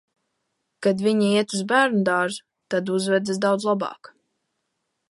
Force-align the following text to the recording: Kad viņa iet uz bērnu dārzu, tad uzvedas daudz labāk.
Kad 0.85 1.03
viņa 1.07 1.27
iet 1.27 1.53
uz 1.57 1.61
bērnu 1.73 2.01
dārzu, 2.09 2.45
tad 2.75 2.91
uzvedas 2.97 3.45
daudz 3.47 3.71
labāk. 3.71 4.13